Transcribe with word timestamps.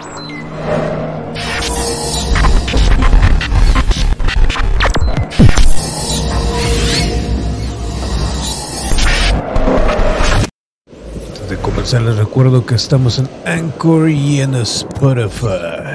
Antes 0.00 0.16
de 11.50 11.56
comenzar 11.58 12.00
les 12.00 12.16
recuerdo 12.16 12.64
que 12.64 12.76
estamos 12.76 13.18
en 13.18 13.28
Anchor 13.44 14.08
y 14.08 14.40
en 14.40 14.54
Spotify. 14.54 15.89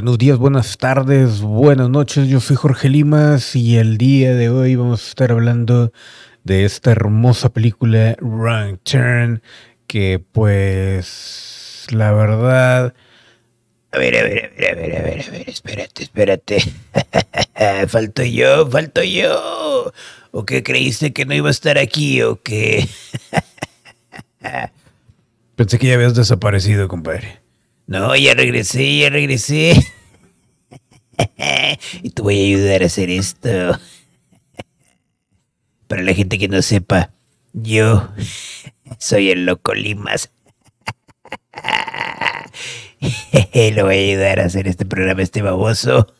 Buenos 0.00 0.16
días, 0.16 0.38
buenas 0.38 0.78
tardes, 0.78 1.42
buenas 1.42 1.90
noches. 1.90 2.26
Yo 2.26 2.40
soy 2.40 2.56
Jorge 2.56 2.88
Limas 2.88 3.54
y 3.54 3.76
el 3.76 3.98
día 3.98 4.32
de 4.34 4.48
hoy 4.48 4.74
vamos 4.74 5.04
a 5.04 5.08
estar 5.10 5.30
hablando 5.30 5.92
de 6.42 6.64
esta 6.64 6.92
hermosa 6.92 7.52
película 7.52 8.16
Wrong 8.18 8.78
Turn 8.82 9.42
que 9.86 10.18
pues 10.32 11.86
la 11.90 12.12
verdad... 12.12 12.94
A 13.92 13.98
ver, 13.98 14.16
a 14.16 14.22
ver, 14.22 14.46
a 14.46 14.56
ver, 14.56 14.70
a 14.70 14.74
ver, 14.74 14.96
a 14.96 15.02
ver, 15.02 15.20
a 15.20 15.30
ver, 15.32 15.50
espérate, 15.50 16.02
espérate. 16.02 16.64
falto 17.88 18.22
yo, 18.22 18.70
falto 18.70 19.02
yo. 19.02 19.92
¿O 20.30 20.46
qué 20.46 20.62
creíste 20.62 21.12
que 21.12 21.26
no 21.26 21.34
iba 21.34 21.48
a 21.48 21.50
estar 21.50 21.76
aquí 21.76 22.22
o 22.22 22.40
qué? 22.42 22.88
Pensé 25.56 25.78
que 25.78 25.88
ya 25.88 25.94
habías 25.96 26.14
desaparecido, 26.14 26.88
compadre. 26.88 27.40
No, 27.90 28.14
ya 28.14 28.34
regresé, 28.34 28.98
ya 28.98 29.10
regresé. 29.10 29.74
y 32.02 32.10
te 32.10 32.22
voy 32.22 32.40
a 32.40 32.44
ayudar 32.44 32.82
a 32.82 32.86
hacer 32.86 33.10
esto. 33.10 33.78
Para 35.86 36.02
la 36.02 36.14
gente 36.14 36.38
que 36.38 36.48
no 36.48 36.62
sepa, 36.62 37.10
yo 37.52 38.08
soy 38.98 39.30
el 39.30 39.46
loco 39.46 39.74
Limas. 39.74 40.30
Lo 43.74 43.84
voy 43.84 43.96
a 43.96 43.98
ayudar 43.98 44.40
a 44.40 44.44
hacer 44.44 44.68
este 44.68 44.84
programa, 44.84 45.22
este 45.22 45.42
baboso. 45.42 46.06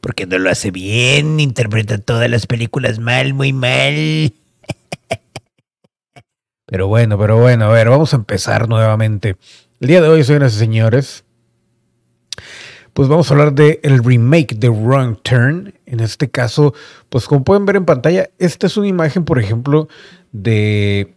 Porque 0.00 0.26
no 0.26 0.38
lo 0.38 0.50
hace 0.50 0.70
bien, 0.70 1.40
interpreta 1.40 1.98
todas 1.98 2.30
las 2.30 2.46
películas 2.46 3.00
mal, 3.00 3.34
muy 3.34 3.52
mal. 3.52 4.32
Pero 6.64 6.86
bueno, 6.86 7.18
pero 7.18 7.38
bueno, 7.38 7.64
a 7.64 7.68
ver, 7.68 7.88
vamos 7.88 8.12
a 8.12 8.16
empezar 8.16 8.68
nuevamente. 8.68 9.36
El 9.80 9.88
día 9.88 10.00
de 10.00 10.08
hoy, 10.08 10.22
señoras 10.22 10.54
y 10.54 10.58
señores, 10.58 11.24
pues 12.98 13.08
vamos 13.08 13.30
a 13.30 13.34
hablar 13.34 13.54
del 13.54 13.78
el 13.84 14.02
remake 14.02 14.56
de 14.56 14.68
Wrong 14.68 15.18
Turn. 15.22 15.72
En 15.86 16.00
este 16.00 16.30
caso, 16.30 16.74
pues 17.08 17.26
como 17.26 17.44
pueden 17.44 17.64
ver 17.64 17.76
en 17.76 17.84
pantalla, 17.84 18.28
esta 18.40 18.66
es 18.66 18.76
una 18.76 18.88
imagen, 18.88 19.24
por 19.24 19.38
ejemplo, 19.38 19.86
de 20.32 21.14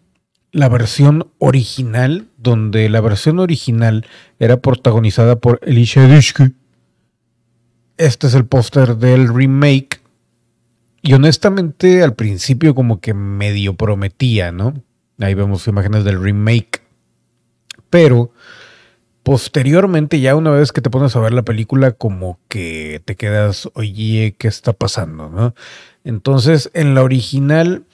la 0.52 0.70
versión 0.70 1.32
original, 1.40 2.28
donde 2.38 2.88
la 2.88 3.02
versión 3.02 3.40
original 3.40 4.06
era 4.38 4.58
protagonizada 4.58 5.38
por 5.38 5.60
Elisha 5.64 6.08
Dushku. 6.08 6.52
Este 7.98 8.28
es 8.28 8.36
el 8.36 8.45
póster 8.45 8.98
del 8.98 9.34
remake. 9.34 10.02
Y 11.02 11.14
honestamente, 11.14 12.04
al 12.04 12.14
principio 12.14 12.76
como 12.76 13.02
que 13.02 13.16
medio 13.16 13.73
prometía, 13.73 14.52
¿no? 14.52 14.76
Ahí 15.20 15.34
vemos 15.34 15.68
imágenes 15.68 16.04
del 16.04 16.22
remake. 16.22 16.84
Pero 17.89 18.34
posteriormente, 19.23 20.20
ya 20.20 20.36
una 20.36 20.52
vez 20.52 20.71
que 20.71 20.82
te 20.82 20.89
pones 20.89 21.15
a 21.15 21.20
ver 21.20 21.33
la 21.33 21.43
película, 21.43 21.92
como 21.92 22.39
que 22.48 23.02
te 23.05 23.15
quedas, 23.15 23.70
oye, 23.73 24.36
¿qué 24.37 24.48
está 24.48 24.73
pasando? 24.73 25.30
¿no? 25.30 25.54
Entonces, 26.04 26.71
en 26.73 26.95
la 26.95 27.04
original, 27.04 27.86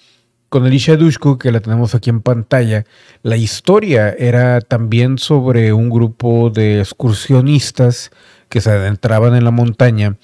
con 0.50 0.66
Elisha 0.66 0.96
Dushku, 0.96 1.38
que 1.38 1.52
la 1.52 1.60
tenemos 1.60 1.96
aquí 1.96 2.10
en 2.10 2.22
pantalla, 2.22 2.86
la 3.24 3.38
historia 3.38 4.10
era 4.10 4.62
también 4.62 5.18
sobre 5.18 5.74
un 5.74 5.90
grupo 5.90 6.50
de 6.50 6.80
excursionistas 6.80 8.12
que 8.50 8.62
se 8.62 8.72
adentraban 8.72 9.36
en 9.36 9.44
la 9.44 9.52
montaña 9.52 10.18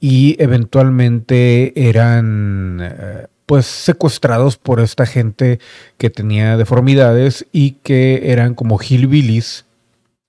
y 0.00 0.36
eventualmente 0.42 1.88
eran 1.88 2.78
eh, 2.82 3.26
pues 3.46 3.64
secuestrados 3.64 4.58
por 4.58 4.80
esta 4.80 5.06
gente 5.06 5.60
que 5.96 6.10
tenía 6.10 6.58
deformidades 6.58 7.46
y 7.52 7.72
que 7.82 8.30
eran 8.30 8.54
como 8.54 8.78
hillbillies. 8.78 9.63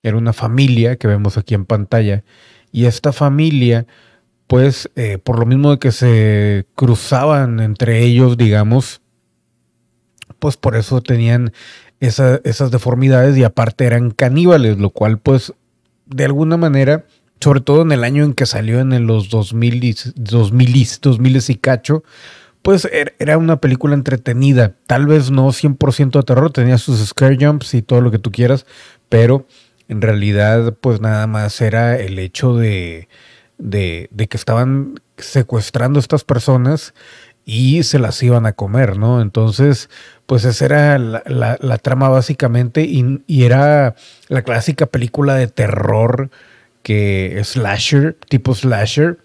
Era 0.05 0.17
una 0.17 0.33
familia 0.33 0.97
que 0.97 1.07
vemos 1.07 1.35
aquí 1.35 1.55
en 1.55 1.65
pantalla. 1.65 2.23
Y 2.71 2.85
esta 2.85 3.11
familia, 3.11 3.87
pues, 4.45 4.87
eh, 4.95 5.17
por 5.17 5.39
lo 5.39 5.47
mismo 5.47 5.71
de 5.71 5.79
que 5.79 5.91
se 5.91 6.67
cruzaban 6.75 7.59
entre 7.59 8.03
ellos, 8.03 8.37
digamos, 8.37 9.01
pues 10.37 10.57
por 10.57 10.75
eso 10.75 11.01
tenían 11.01 11.53
esas 11.99 12.69
deformidades 12.69 13.35
y 13.35 13.43
aparte 13.43 13.85
eran 13.85 14.11
caníbales, 14.11 14.77
lo 14.77 14.91
cual, 14.91 15.17
pues, 15.17 15.53
de 16.05 16.25
alguna 16.25 16.55
manera, 16.55 17.05
sobre 17.39 17.61
todo 17.61 17.81
en 17.81 17.91
el 17.91 18.03
año 18.03 18.23
en 18.25 18.35
que 18.35 18.45
salió 18.45 18.79
en 18.81 19.07
los 19.07 19.29
2000, 19.29 20.13
2000, 20.17 20.87
2000 21.01 21.43
y 21.47 21.55
cacho, 21.55 22.03
pues 22.61 22.87
era 23.17 23.39
una 23.39 23.59
película 23.59 23.95
entretenida. 23.95 24.75
Tal 24.85 25.07
vez 25.07 25.31
no 25.31 25.51
100% 25.51 26.19
de 26.19 26.23
terror, 26.23 26.51
tenía 26.51 26.77
sus 26.77 27.03
scare 27.03 27.37
jumps 27.43 27.73
y 27.73 27.81
todo 27.81 28.01
lo 28.01 28.11
que 28.11 28.19
tú 28.19 28.31
quieras, 28.31 28.67
pero 29.09 29.47
en 29.87 30.01
realidad 30.01 30.75
pues 30.79 31.01
nada 31.01 31.27
más 31.27 31.61
era 31.61 31.97
el 31.99 32.19
hecho 32.19 32.55
de, 32.55 33.07
de, 33.57 34.09
que 34.29 34.37
estaban 34.37 34.99
secuestrando 35.17 35.99
a 35.99 36.01
estas 36.01 36.23
personas 36.23 36.93
y 37.45 37.83
se 37.83 37.99
las 37.99 38.21
iban 38.23 38.45
a 38.47 38.53
comer, 38.53 38.97
¿no? 38.97 39.21
Entonces, 39.21 39.89
pues 40.25 40.45
esa 40.45 40.65
era 40.65 40.97
la, 40.97 41.77
trama 41.77 42.09
básicamente 42.09 42.81
y, 42.83 43.21
y, 43.27 43.43
era 43.43 43.95
la 44.29 44.41
clásica 44.41 44.87
película 44.87 45.35
de 45.35 45.47
terror 45.47 46.31
que 46.81 47.39
slasher, 47.43 48.17
tipo 48.29 48.55
slasher, 48.55 49.19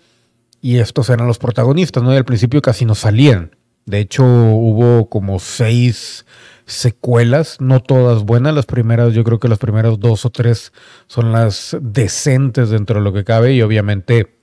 y 0.61 0.79
estos 0.79 1.09
eran 1.09 1.27
los 1.27 1.39
protagonistas, 1.39 2.03
¿no? 2.03 2.13
Y 2.13 2.19
al 2.19 2.27
principio 2.27 2.61
casi 2.61 2.85
no 2.85 2.95
salían. 2.95 3.57
De 3.87 3.99
hecho, 3.99 4.25
hubo 4.25 5.09
como 5.09 5.39
seis 5.39 6.27
secuelas, 6.73 7.57
no 7.61 7.81
todas 7.81 8.25
buenas. 8.25 8.55
Las 8.55 8.67
primeras, 8.67 9.13
yo 9.15 9.25
creo 9.25 9.39
que 9.39 9.49
las 9.49 9.59
primeras 9.59 9.99
dos 9.99 10.25
o 10.25 10.31
tres 10.31 10.73
son 11.07 11.33
las 11.33 11.77
decentes 11.81 12.71
dentro 12.71 12.99
de 12.99 13.05
lo 13.05 13.13
que 13.13 13.25
cabe. 13.25 13.55
Y 13.55 13.63
obviamente, 13.63 14.39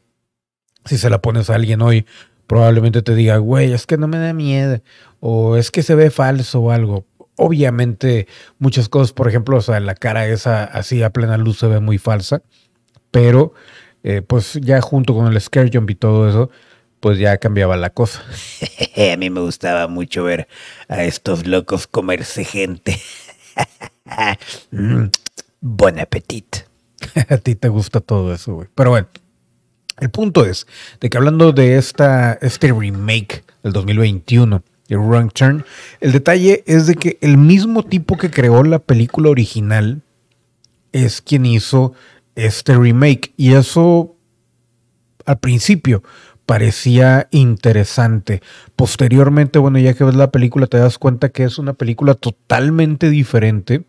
si 0.86 0.98
se 0.98 1.10
la 1.10 1.22
pones 1.22 1.50
a 1.50 1.56
alguien 1.56 1.82
hoy, 1.82 2.06
probablemente 2.48 3.02
te 3.02 3.16
diga, 3.16 3.38
güey, 3.38 3.74
es 3.74 3.86
que 3.86 3.98
no 3.98 4.08
me 4.08 4.18
da 4.18 4.34
miedo. 4.34 4.82
O 5.20 5.58
es 5.58 5.72
que 5.72 5.84
se 5.84 5.96
ve 5.96 6.10
falso 6.10 6.62
o 6.62 6.72
algo. 6.72 7.06
Obviamente, 7.36 8.28
muchas 8.60 8.90
cosas, 8.90 9.14
por 9.14 9.28
ejemplo, 9.28 9.58
o 9.58 9.62
sea, 9.62 9.80
la 9.80 9.96
cara 9.96 10.28
esa 10.28 10.64
así 10.64 11.04
a 11.04 11.12
plena 11.12 11.38
luz 11.38 11.60
se 11.60 11.68
ve 11.68 11.80
muy 11.80 11.98
falsa. 11.98 12.42
Pero 13.12 13.54
eh, 14.04 14.22
pues 14.22 14.54
ya 14.62 14.80
junto 14.80 15.14
con 15.14 15.28
el 15.28 15.42
scare 15.42 15.70
jump 15.74 15.90
y 15.90 15.96
todo 15.96 16.30
eso, 16.30 16.50
pues 17.00 17.20
ya 17.20 17.38
cambiaba 17.38 17.78
la 17.78 17.90
cosa. 17.90 18.24
a 19.14 19.18
mí 19.18 19.30
me 19.30 19.42
gustaba 19.42 19.88
mucho 19.88 20.24
ver 20.24 20.48
a 20.88 21.04
estos 21.04 21.46
locos 21.48 21.88
comerse 21.88 22.44
gente. 22.44 23.00
mm, 24.72 25.06
buen 25.62 26.00
apetito. 26.00 26.60
a 27.30 27.38
ti 27.38 27.56
te 27.56 27.70
gusta 27.70 28.00
todo 28.00 28.34
eso, 28.34 28.56
güey. 28.56 28.68
Pero 28.76 28.92
bueno, 28.92 29.08
el 30.00 30.10
punto 30.10 30.46
es 30.46 30.68
de 31.00 31.10
que 31.10 31.18
hablando 31.18 31.52
de 31.52 31.78
esta, 31.78 32.34
este 32.42 32.72
remake 32.72 33.44
del 33.64 33.74
2021 33.74 34.64
de 34.88 34.96
Wrong 34.96 35.32
Turn, 35.32 35.66
el 36.00 36.12
detalle 36.12 36.64
es 36.66 36.88
de 36.88 36.96
que 36.96 37.18
el 37.22 37.38
mismo 37.38 37.84
tipo 37.84 38.18
que 38.18 38.32
creó 38.32 38.64
la 38.64 38.80
película 38.80 39.30
original 39.30 40.02
es 40.92 41.22
quien 41.22 41.46
hizo 41.46 41.94
este 42.36 42.76
remake. 42.76 43.34
Y 43.38 43.54
eso 43.54 44.16
al 45.26 45.40
principio 45.40 46.04
parecía 46.48 47.28
interesante. 47.32 48.42
Posteriormente, 48.76 49.60
bueno, 49.60 49.78
ya 49.80 49.94
que 49.94 50.06
ves 50.06 50.16
la 50.16 50.32
película 50.32 50.66
te 50.66 50.78
das 50.78 50.98
cuenta 50.98 51.30
que 51.30 51.44
es 51.44 51.60
una 51.60 51.74
película 51.74 52.16
totalmente 52.16 53.10
diferente 53.10 53.84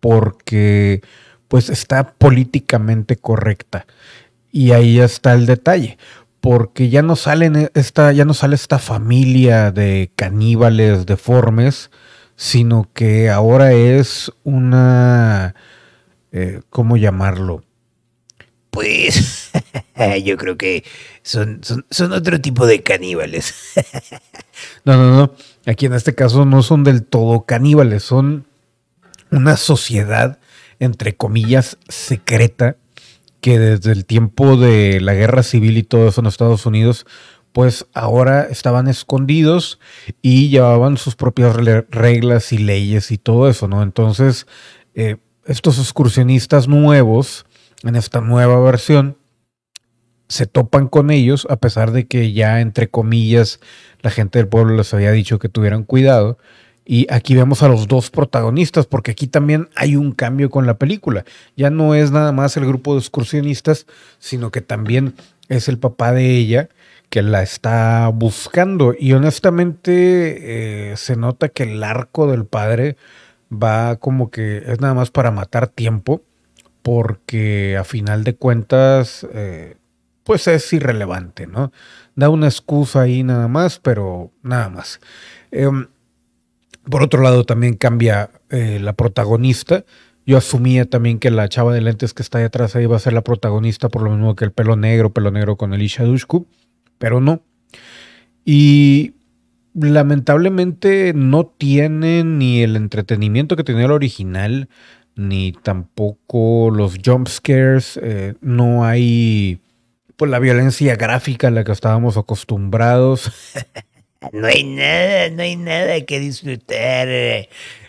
porque 0.00 1.00
pues 1.48 1.70
está 1.70 2.12
políticamente 2.14 3.16
correcta. 3.16 3.86
Y 4.50 4.72
ahí 4.72 4.98
está 4.98 5.32
el 5.32 5.46
detalle, 5.46 5.96
porque 6.40 6.88
ya 6.90 7.02
no 7.02 7.14
salen 7.14 7.70
esta 7.74 8.12
ya 8.12 8.24
no 8.24 8.34
sale 8.34 8.56
esta 8.56 8.80
familia 8.80 9.70
de 9.70 10.10
caníbales 10.16 11.06
deformes, 11.06 11.92
sino 12.34 12.90
que 12.94 13.30
ahora 13.30 13.72
es 13.74 14.32
una 14.42 15.54
eh, 16.32 16.62
¿cómo 16.70 16.96
llamarlo? 16.96 17.62
Pues 18.80 19.50
yo 20.24 20.38
creo 20.38 20.56
que 20.56 20.84
son, 21.22 21.60
son, 21.90 22.12
otro 22.12 22.40
tipo 22.40 22.64
de 22.64 22.82
caníbales. 22.82 23.54
no, 24.86 24.96
no, 24.96 25.14
no. 25.14 25.34
Aquí 25.66 25.84
en 25.84 25.92
este 25.92 26.14
caso 26.14 26.46
no 26.46 26.62
son 26.62 26.82
del 26.82 27.04
todo 27.04 27.44
caníbales, 27.44 28.04
son 28.04 28.46
una 29.30 29.58
sociedad, 29.58 30.38
entre 30.78 31.14
comillas, 31.14 31.76
secreta, 31.90 32.76
que 33.42 33.58
desde 33.58 33.92
el 33.92 34.06
tiempo 34.06 34.56
de 34.56 35.02
la 35.02 35.12
guerra 35.12 35.42
civil 35.42 35.76
y 35.76 35.82
todo 35.82 36.08
eso 36.08 36.22
en 36.22 36.28
Estados 36.28 36.64
Unidos, 36.64 37.04
pues 37.52 37.84
ahora 37.92 38.44
estaban 38.44 38.88
escondidos 38.88 39.78
y 40.22 40.48
llevaban 40.48 40.96
sus 40.96 41.16
propias 41.16 41.54
reglas 41.54 42.50
y 42.54 42.56
leyes 42.56 43.10
y 43.10 43.18
todo 43.18 43.46
eso, 43.50 43.68
¿no? 43.68 43.82
Entonces, 43.82 44.46
eh, 44.94 45.18
estos 45.44 45.78
excursionistas 45.78 46.66
nuevos, 46.66 47.44
en 47.82 47.96
esta 47.96 48.20
nueva 48.20 48.60
versión, 48.60 49.16
se 50.28 50.46
topan 50.46 50.86
con 50.86 51.10
ellos, 51.10 51.46
a 51.50 51.56
pesar 51.56 51.90
de 51.90 52.06
que 52.06 52.32
ya, 52.32 52.60
entre 52.60 52.88
comillas, 52.88 53.58
la 54.00 54.10
gente 54.10 54.38
del 54.38 54.48
pueblo 54.48 54.76
les 54.76 54.94
había 54.94 55.10
dicho 55.10 55.38
que 55.38 55.48
tuvieran 55.48 55.82
cuidado. 55.82 56.38
Y 56.84 57.06
aquí 57.12 57.34
vemos 57.34 57.62
a 57.62 57.68
los 57.68 57.88
dos 57.88 58.10
protagonistas, 58.10 58.86
porque 58.86 59.10
aquí 59.10 59.26
también 59.26 59.68
hay 59.74 59.96
un 59.96 60.12
cambio 60.12 60.48
con 60.50 60.66
la 60.66 60.78
película. 60.78 61.24
Ya 61.56 61.70
no 61.70 61.94
es 61.94 62.10
nada 62.10 62.32
más 62.32 62.56
el 62.56 62.66
grupo 62.66 62.94
de 62.94 63.00
excursionistas, 63.00 63.86
sino 64.18 64.50
que 64.50 64.60
también 64.60 65.14
es 65.48 65.68
el 65.68 65.78
papá 65.78 66.12
de 66.12 66.36
ella 66.36 66.68
que 67.10 67.22
la 67.22 67.42
está 67.42 68.08
buscando. 68.08 68.94
Y 68.98 69.12
honestamente 69.12 70.92
eh, 70.92 70.96
se 70.96 71.16
nota 71.16 71.48
que 71.48 71.64
el 71.64 71.82
arco 71.82 72.30
del 72.30 72.46
padre 72.46 72.96
va 73.52 73.96
como 73.96 74.30
que 74.30 74.58
es 74.58 74.80
nada 74.80 74.94
más 74.94 75.10
para 75.10 75.30
matar 75.30 75.66
tiempo, 75.66 76.22
porque 76.82 77.76
a 77.76 77.84
final 77.84 78.24
de 78.24 78.36
cuentas, 78.36 79.26
eh, 79.32 79.76
pues 80.24 80.46
es 80.48 80.72
irrelevante, 80.72 81.46
¿no? 81.46 81.72
Da 82.14 82.28
una 82.28 82.46
excusa 82.46 83.02
ahí 83.02 83.22
nada 83.22 83.48
más, 83.48 83.78
pero 83.78 84.32
nada 84.42 84.68
más. 84.68 85.00
Em, 85.50 85.88
por 86.88 87.02
otro 87.02 87.22
lado, 87.22 87.44
también 87.44 87.74
cambia 87.74 88.30
eh, 88.50 88.78
la 88.80 88.94
protagonista. 88.94 89.84
Yo 90.26 90.38
asumía 90.38 90.84
también 90.88 91.18
que 91.18 91.30
la 91.30 91.48
chava 91.48 91.72
de 91.72 91.80
lentes 91.80 92.14
que 92.14 92.22
está 92.22 92.38
ahí 92.38 92.44
atrás 92.44 92.76
ahí 92.76 92.84
iba 92.84 92.96
a 92.96 93.00
ser 93.00 93.12
la 93.12 93.22
protagonista, 93.22 93.88
por 93.88 94.02
lo 94.02 94.10
mismo 94.10 94.36
que 94.36 94.44
el 94.44 94.52
pelo 94.52 94.76
negro, 94.76 95.12
pelo 95.12 95.30
negro 95.30 95.56
con 95.56 95.74
Elisha 95.74 96.04
Dushku, 96.04 96.46
pero 96.98 97.20
no. 97.20 97.42
Y 98.44 99.14
lamentablemente 99.74 101.12
no 101.14 101.46
tiene 101.46 102.24
ni 102.24 102.62
el 102.62 102.76
entretenimiento 102.76 103.56
que 103.56 103.64
tenía 103.64 103.84
el 103.86 103.92
original, 103.92 104.68
ni 105.16 105.52
tampoco 105.52 106.70
los 106.70 106.96
jump 107.04 107.28
scares. 107.28 107.98
Eh, 108.02 108.34
no 108.40 108.84
hay 108.84 109.60
pues 110.16 110.30
la 110.30 110.38
violencia 110.38 110.96
gráfica 110.96 111.48
a 111.48 111.50
la 111.50 111.64
que 111.64 111.72
estábamos 111.72 112.16
acostumbrados. 112.16 113.32
no 114.32 114.46
hay 114.46 114.64
nada, 114.64 115.30
no 115.30 115.42
hay 115.42 115.56
nada 115.56 116.00
que 116.02 116.20
disfrutar. 116.20 117.08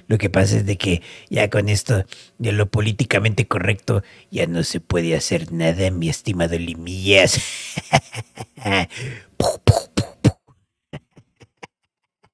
Lo 0.08 0.18
que 0.18 0.30
pasa 0.30 0.58
es 0.58 0.66
de 0.66 0.78
que 0.78 1.02
ya 1.30 1.50
con 1.50 1.70
esto 1.70 2.06
de 2.38 2.52
lo 2.52 2.70
políticamente 2.70 3.48
correcto 3.48 4.04
ya 4.30 4.46
no 4.46 4.64
se 4.64 4.82
puede 4.82 5.16
hacer 5.16 5.54
nada, 5.54 5.90
mi 5.90 6.10
estimado 6.10 6.58
Limillas. 6.58 7.40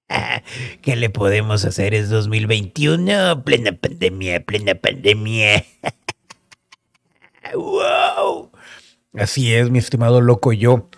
¿Qué 0.81 0.95
le 0.95 1.09
podemos 1.09 1.65
hacer? 1.65 1.94
Es 1.94 2.09
2021, 2.09 3.44
plena 3.44 3.71
pandemia, 3.74 4.44
plena 4.44 4.75
pandemia. 4.75 5.65
¡Wow! 7.54 8.51
Así 9.13 9.54
es, 9.54 9.69
mi 9.69 9.80
estimado 9.80 10.21
loco 10.21 10.54
yo. 10.54 10.89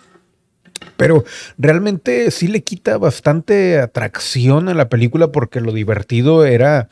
Pero 0.96 1.24
realmente 1.58 2.30
sí 2.30 2.48
le 2.48 2.62
quita 2.62 2.98
bastante 2.98 3.78
atracción 3.78 4.68
a 4.68 4.74
la 4.74 4.88
película 4.88 5.32
porque 5.32 5.60
lo 5.60 5.72
divertido 5.72 6.44
era 6.44 6.88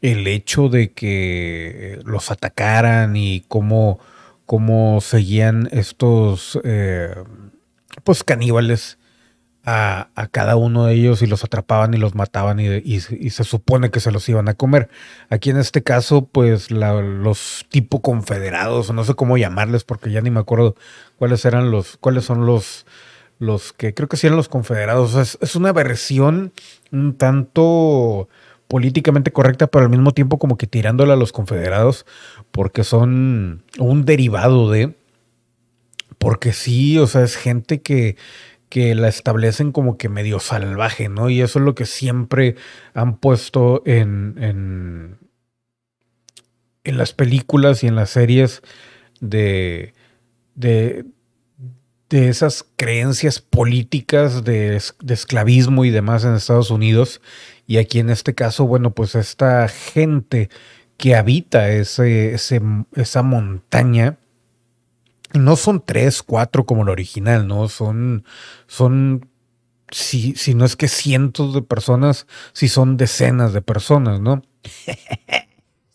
el 0.00 0.26
hecho 0.26 0.68
de 0.68 0.92
que 0.92 2.00
los 2.04 2.30
atacaran 2.30 3.16
y 3.16 3.44
cómo, 3.48 4.00
cómo 4.44 5.00
seguían 5.00 5.68
estos 5.72 6.60
eh, 6.64 7.14
pues 8.02 8.24
caníbales 8.24 8.98
a, 9.64 10.08
cada 10.30 10.56
uno 10.56 10.86
de 10.86 10.94
ellos 10.94 11.22
y 11.22 11.26
los 11.26 11.42
atrapaban 11.42 11.94
y 11.94 11.96
los 11.96 12.14
mataban 12.14 12.60
y, 12.60 13.00
se 13.00 13.44
supone 13.44 13.90
que 13.90 14.00
se 14.00 14.10
los 14.10 14.28
iban 14.28 14.48
a 14.48 14.54
comer. 14.54 14.90
Aquí 15.30 15.50
en 15.50 15.56
este 15.56 15.82
caso, 15.82 16.26
pues 16.26 16.70
los 16.70 17.66
tipo 17.70 18.02
confederados, 18.02 18.92
no 18.92 19.04
sé 19.04 19.14
cómo 19.14 19.38
llamarles 19.38 19.84
porque 19.84 20.10
ya 20.10 20.20
ni 20.20 20.30
me 20.30 20.40
acuerdo 20.40 20.76
cuáles 21.16 21.44
eran 21.44 21.70
los, 21.70 21.96
cuáles 21.96 22.24
son 22.24 22.46
los, 22.46 22.86
los 23.38 23.72
que 23.72 23.94
creo 23.94 24.08
que 24.08 24.16
sí 24.16 24.26
eran 24.26 24.36
los 24.36 24.48
confederados. 24.48 25.14
es, 25.14 25.38
es, 25.40 25.56
una 25.56 25.72
versión 25.72 26.52
un 26.92 27.16
tanto 27.16 28.28
políticamente 28.68 29.32
correcta, 29.32 29.66
pero 29.66 29.84
al 29.84 29.90
mismo 29.90 30.12
tiempo 30.12 30.38
como 30.38 30.56
que 30.58 30.66
tirándole 30.66 31.12
a 31.12 31.16
los 31.16 31.32
confederados 31.32 32.06
porque 32.50 32.84
son 32.84 33.62
un 33.78 34.04
derivado 34.04 34.70
de... 34.70 34.94
Porque 36.18 36.52
sí, 36.52 36.96
o 36.98 37.06
sea, 37.06 37.22
es 37.22 37.36
gente 37.36 37.82
que, 37.82 38.16
que 38.68 38.94
la 38.94 39.08
establecen 39.08 39.72
como 39.72 39.96
que 39.98 40.08
medio 40.08 40.40
salvaje, 40.40 41.08
¿no? 41.08 41.30
Y 41.30 41.40
eso 41.42 41.58
es 41.58 41.64
lo 41.64 41.74
que 41.74 41.86
siempre 41.86 42.56
han 42.92 43.18
puesto 43.18 43.82
en, 43.86 44.36
en, 44.38 45.18
en 46.84 46.98
las 46.98 47.12
películas 47.12 47.82
y 47.82 47.86
en 47.86 47.96
las 47.96 48.10
series 48.10 48.62
de, 49.20 49.94
de, 50.54 51.04
de 52.10 52.28
esas 52.28 52.66
creencias 52.76 53.40
políticas 53.40 54.44
de, 54.44 54.80
de, 55.02 55.14
esclavismo 55.14 55.84
y 55.84 55.90
demás 55.90 56.24
en 56.24 56.34
Estados 56.34 56.70
Unidos. 56.70 57.20
Y 57.66 57.78
aquí 57.78 57.98
en 57.98 58.10
este 58.10 58.34
caso, 58.34 58.66
bueno, 58.66 58.92
pues 58.92 59.14
esta 59.14 59.66
gente 59.68 60.50
que 60.96 61.16
habita 61.16 61.70
ese, 61.70 62.34
ese, 62.34 62.60
esa 62.94 63.22
montaña, 63.22 64.18
no 65.34 65.56
son 65.56 65.82
tres, 65.84 66.22
cuatro 66.22 66.64
como 66.64 66.82
el 66.82 66.88
original, 66.88 67.46
¿no? 67.46 67.68
Son, 67.68 68.24
son, 68.66 69.28
si, 69.90 70.34
si 70.34 70.54
no 70.54 70.64
es 70.64 70.76
que 70.76 70.88
cientos 70.88 71.54
de 71.54 71.62
personas, 71.62 72.26
si 72.52 72.68
son 72.68 72.96
decenas 72.96 73.52
de 73.52 73.62
personas, 73.62 74.20
¿no? 74.20 74.42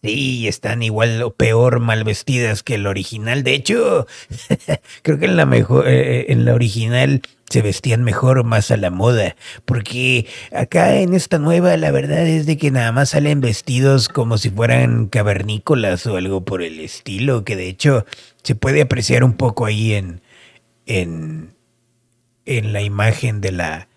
Sí, 0.02 0.48
están 0.48 0.82
igual 0.82 1.22
o 1.24 1.34
peor 1.34 1.82
mal 1.82 2.06
vestidas 2.06 2.64
que 2.64 2.76
el 2.76 2.88
original. 2.88 3.44
De 3.44 3.54
hecho, 3.54 4.08
creo 5.02 5.20
que 5.20 5.26
en 5.26 5.36
la 5.36 5.46
mejor, 5.46 5.86
eh, 5.88 6.52
original 6.54 7.22
se 7.50 7.62
vestían 7.62 8.04
mejor, 8.04 8.46
más 8.46 8.72
a 8.72 8.78
la 8.78 8.92
moda, 8.92 9.36
porque 9.66 10.28
acá 10.54 10.98
en 10.98 11.14
esta 11.14 11.40
nueva 11.40 11.76
la 11.78 11.92
verdad 11.92 12.26
es 12.28 12.46
de 12.46 12.58
que 12.58 12.72
nada 12.72 12.92
más 12.92 13.10
salen 13.10 13.42
vestidos 13.42 14.08
como 14.08 14.38
si 14.38 14.52
fueran 14.52 15.08
cavernícolas 15.08 16.06
o 16.06 16.16
algo 16.16 16.46
por 16.46 16.62
el 16.62 16.80
estilo, 16.80 17.44
que 17.44 17.56
de 17.56 17.68
hecho 17.68 18.06
se 18.44 18.56
puede 18.56 18.82
apreciar 18.82 19.24
un 19.24 19.34
poco 19.34 19.66
ahí 19.66 19.94
en, 19.94 20.22
en, 20.86 21.56
en 22.46 22.72
la 22.72 22.84
imagen 22.84 23.42
de 23.42 23.52
la, 23.52 23.90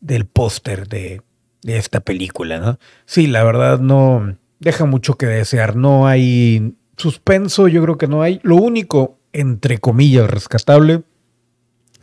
del 0.00 0.26
póster 0.26 0.88
de, 0.88 1.22
de 1.62 1.76
esta 1.78 2.00
película, 2.00 2.58
¿no? 2.58 2.78
Sí, 3.06 3.28
la 3.28 3.44
verdad 3.44 3.78
no 3.78 4.36
deja 4.60 4.84
mucho 4.84 5.14
que 5.14 5.26
desear, 5.26 5.76
no 5.76 6.06
hay 6.06 6.74
suspenso, 6.96 7.68
yo 7.68 7.82
creo 7.82 7.98
que 7.98 8.08
no 8.08 8.22
hay. 8.22 8.40
Lo 8.42 8.56
único, 8.56 9.18
entre 9.32 9.78
comillas, 9.78 10.28
rescatable 10.30 11.02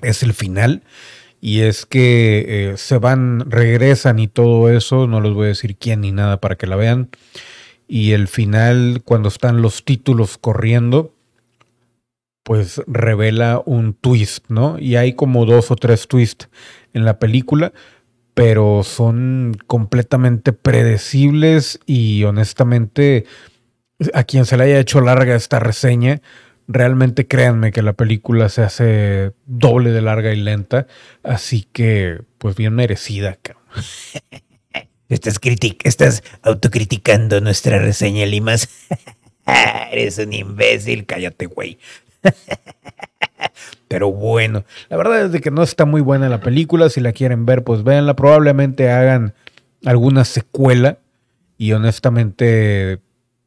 es 0.02 0.24
el 0.24 0.34
final. 0.34 0.84
Y 1.42 1.62
es 1.62 1.86
que 1.86 2.46
eh, 2.48 2.78
se 2.78 2.98
van, 2.98 3.52
regresan 3.52 4.18
y 4.20 4.28
todo 4.28 4.70
eso, 4.70 5.06
no 5.06 5.22
les 5.22 5.34
voy 5.34 5.46
a 5.46 5.50
decir 5.50 5.76
quién 5.76 6.02
ni 6.02 6.12
nada 6.12 6.42
para 6.42 6.56
que 6.56 6.66
la 6.66 6.76
vean. 6.76 7.10
Y 7.88 8.14
el 8.14 8.28
final, 8.28 9.02
cuando 9.06 9.30
están 9.30 9.62
los 9.62 9.86
títulos 9.86 10.40
corriendo, 10.40 11.14
pues 12.42 12.82
revela 12.88 13.62
un 13.66 13.94
twist, 13.94 14.46
¿no? 14.50 14.80
Y 14.80 14.96
hay 14.96 15.14
como 15.14 15.46
dos 15.46 15.72
o 15.72 15.76
tres 15.76 16.08
twists 16.08 16.50
en 16.94 17.06
la 17.06 17.20
película, 17.20 17.74
pero 18.36 18.84
son 18.84 19.58
completamente 19.66 20.54
predecibles 20.54 21.80
y 21.88 22.24
honestamente, 22.26 23.26
a 24.14 24.24
quien 24.24 24.46
se 24.46 24.58
le 24.58 24.66
haya 24.66 24.80
hecho 24.80 25.02
larga 25.02 25.36
esta 25.36 25.60
reseña, 25.60 26.22
Realmente 26.68 27.28
créanme 27.28 27.72
que 27.72 27.84
la 27.84 27.94
película 27.94 28.50
se 28.50 28.64
hace 28.64 29.34
doble 29.46 29.92
de 29.92 30.02
larga 30.02 30.34
y 30.34 30.38
lenta, 30.38 30.88
así 31.22 31.68
que 31.72 32.22
pues 32.40 32.56
bien 32.56 32.74
merecida. 32.74 33.38
Estás, 35.08 35.40
estás 35.84 36.24
autocriticando 36.42 37.40
nuestra 37.40 37.78
reseña, 37.78 38.26
Limas. 38.26 38.70
Eres 39.92 40.18
un 40.18 40.34
imbécil, 40.34 41.06
cállate, 41.06 41.46
güey. 41.46 41.78
Pero 43.88 44.12
bueno, 44.12 44.66
la 44.90 44.98
verdad 44.98 45.34
es 45.34 45.42
que 45.42 45.52
no 45.52 45.64
está 45.64 45.86
muy 45.86 46.02
buena 46.02 46.30
la 46.30 46.42
película. 46.42 46.90
Si 46.90 47.00
la 47.02 47.14
quieren 47.14 47.46
ver, 47.46 47.64
pues 47.64 47.84
véanla. 47.84 48.16
Probablemente 48.16 48.90
hagan 48.90 49.34
alguna 49.86 50.26
secuela. 50.26 50.98
Y 51.58 51.72
honestamente, 51.72 53.00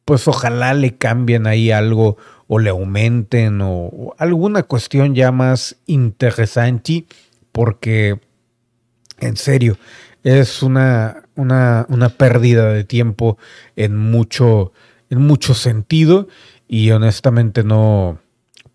pues 0.05 0.27
ojalá 0.27 0.73
le 0.73 0.95
cambien 0.95 1.45
ahí 1.45 1.69
algo 1.69 2.17
o 2.47 2.57
le 2.57 2.71
aumenten 2.71 3.59
o, 3.61 4.15
alguna 4.17 4.63
cuestión 4.63 5.13
ya 5.13 5.31
más 5.31 5.77
interesante 5.85 7.05
porque 7.51 8.19
en 9.19 9.37
serio 9.37 9.77
es 10.23 10.63
una, 10.63 11.25
una, 11.35 11.85
una 11.89 12.09
pérdida 12.09 12.73
de 12.73 12.83
tiempo 12.83 13.37
en 13.75 13.95
mucho, 13.95 14.73
en 15.11 15.21
mucho 15.21 15.53
sentido 15.53 16.27
y 16.67 16.89
honestamente 16.89 17.63
no, 17.63 18.17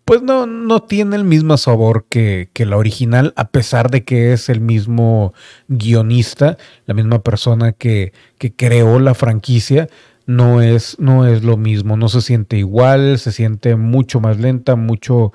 pues 0.05 0.21
no, 0.21 0.45
no 0.45 0.83
tiene 0.83 1.15
el 1.15 1.23
mismo 1.23 1.57
sabor 1.57 2.05
que, 2.07 2.49
que, 2.53 2.65
la 2.65 2.77
original, 2.77 3.33
a 3.35 3.47
pesar 3.49 3.89
de 3.89 4.03
que 4.03 4.33
es 4.33 4.49
el 4.49 4.61
mismo 4.61 5.33
guionista, 5.67 6.57
la 6.85 6.93
misma 6.93 7.23
persona 7.23 7.71
que, 7.71 8.13
que 8.37 8.53
creó 8.53 8.99
la 8.99 9.15
franquicia. 9.15 9.89
No 10.27 10.61
es, 10.61 10.97
no 10.99 11.27
es 11.27 11.43
lo 11.43 11.57
mismo, 11.57 11.97
no 11.97 12.09
se 12.09 12.21
siente 12.21 12.57
igual, 12.57 13.19
se 13.19 13.31
siente 13.31 13.75
mucho 13.75 14.19
más 14.19 14.39
lenta, 14.39 14.75
mucho, 14.75 15.33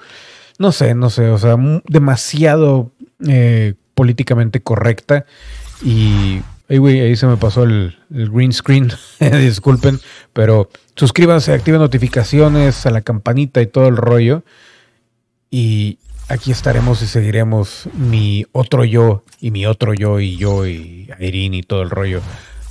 no 0.59 0.73
sé, 0.73 0.97
no 0.97 1.11
sé, 1.11 1.29
o 1.29 1.39
sea, 1.39 1.57
demasiado 1.87 2.91
eh, 3.29 3.75
políticamente 3.95 4.61
correcta. 4.63 5.27
Y 5.83 6.41
Ay, 6.71 6.79
güey, 6.79 7.01
ahí 7.01 7.17
se 7.17 7.27
me 7.27 7.37
pasó 7.37 7.65
el, 7.65 7.99
green 8.11 8.53
screen. 8.53 8.93
Disculpen, 9.21 9.99
pero 10.33 10.71
suscríbanse, 10.95 11.53
activen 11.53 11.81
notificaciones 11.81 12.87
a 12.87 12.91
la 12.93 13.01
campanita 13.01 13.61
y 13.61 13.67
todo 13.67 13.89
el 13.89 13.97
rollo. 13.97 14.45
Y 15.51 15.99
aquí 16.29 16.53
estaremos 16.53 17.03
y 17.03 17.09
seguiremos 17.09 17.89
mi 17.93 18.47
otro 18.53 18.85
yo 18.85 19.25
y 19.41 19.51
mi 19.51 19.67
otro 19.67 19.95
yo 19.95 20.21
y 20.21 20.37
yo 20.37 20.65
y 20.65 21.11
Irene 21.19 21.57
y 21.57 21.63
todo 21.65 21.83
el 21.83 21.91
rollo 21.91 22.21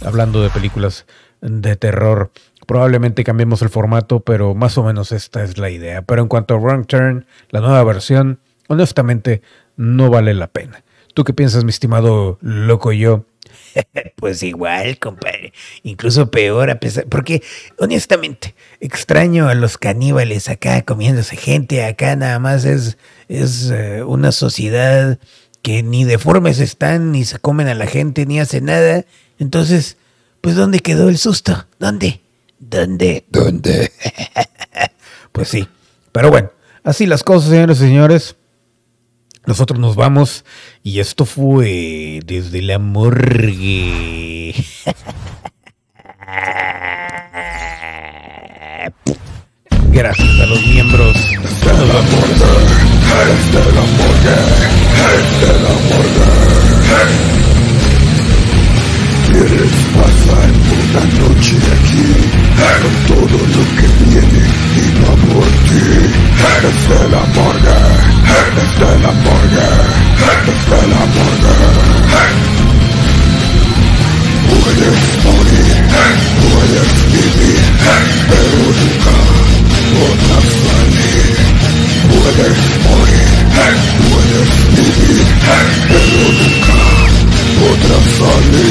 hablando 0.06 0.42
de 0.42 0.50
películas 0.50 1.06
de 1.42 1.76
terror. 1.76 2.32
Probablemente 2.68 3.26
cambiemos 3.26 3.62
el 3.64 3.70
formato, 3.70 4.22
pero 4.22 4.56
más 4.56 4.78
o 4.78 4.84
menos 4.86 5.12
esta 5.12 5.44
es 5.44 5.58
la 5.58 5.72
idea. 5.72 6.04
Pero 6.04 6.22
en 6.22 6.30
cuanto 6.30 6.54
a 6.54 6.58
Wrong 6.58 6.86
Turn, 6.86 7.26
la 7.50 7.60
nueva 7.60 7.84
versión, 7.84 8.40
honestamente 8.70 9.42
no 9.76 10.10
vale 10.10 10.34
la 10.36 10.48
pena. 10.48 10.86
¿Tú 11.14 11.26
qué 11.26 11.34
piensas, 11.34 11.66
mi 11.66 11.72
estimado 11.72 12.38
loco 12.40 12.94
yo? 12.94 13.26
pues 14.16 14.44
igual, 14.44 14.98
compadre. 15.00 15.54
Incluso 15.84 16.32
peor, 16.32 16.70
a 16.70 16.80
pesar. 16.80 17.06
Porque, 17.06 17.44
honestamente, 17.78 18.56
extraño 18.80 19.48
a 19.48 19.56
los 19.56 19.78
caníbales 19.78 20.50
acá 20.50 20.82
comiéndose 20.84 21.36
gente. 21.36 21.84
Acá 21.86 22.16
nada 22.16 22.40
más 22.40 22.66
es, 22.66 22.98
es 23.28 23.72
eh, 23.72 24.04
una 24.04 24.32
sociedad 24.32 25.20
que 25.62 25.84
ni 25.84 26.06
deformes 26.06 26.60
están, 26.60 27.12
ni 27.12 27.26
se 27.26 27.40
comen 27.40 27.68
a 27.68 27.76
la 27.76 27.88
gente, 27.88 28.26
ni 28.26 28.40
hace 28.40 28.62
nada. 28.62 29.06
Entonces, 29.40 29.98
pues, 30.42 30.56
¿dónde 30.56 30.80
quedó 30.80 31.10
el 31.10 31.18
susto? 31.18 31.68
¿Dónde? 31.80 32.22
¿Dónde? 32.60 33.26
¿Dónde? 33.30 33.92
pues 35.32 35.50
sí. 35.50 35.68
Pero 36.12 36.30
bueno, 36.30 36.52
así 36.84 37.06
las 37.06 37.24
cosas, 37.24 37.50
señores 37.50 37.78
y 37.78 37.82
señores. 37.82 38.36
Nosotros 39.46 39.80
nos 39.80 39.96
vamos 39.96 40.46
y 40.84 41.00
esto 41.00 41.26
fue 41.26 42.20
desde 42.26 42.62
la 42.62 42.78
morgue. 42.80 44.54
Gracias 49.92 50.40
a 50.40 50.46
los 50.46 50.66
miembros. 50.66 51.14
Desde 51.16 51.40
la 51.40 52.02
morgue, 52.02 52.46
desde 53.26 53.72
la 53.74 53.82
morgue, 53.82 54.36
desde 54.96 55.54
la 55.62 55.74
morgue. 55.90 56.28
¿Quieres 59.32 59.76
pasar 59.96 60.50
una 60.80 61.04
noche 61.20 61.56
aquí 61.58 62.06
con 62.82 62.94
todo 63.08 63.38
the 87.90 88.00
funny. 88.18 88.70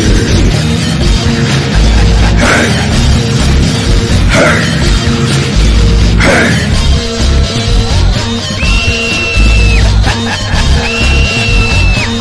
Hey, 2.45 2.67
hey, 4.37 4.59
hey. 6.25 6.51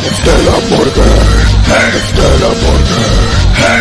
Estela 0.08 0.56
Burger, 0.70 1.16
hey, 1.70 1.88
Estela 2.00 2.50
Burger, 2.62 3.08
hey, 3.60 3.78